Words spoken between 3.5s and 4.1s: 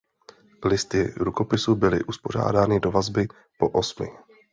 po osmi.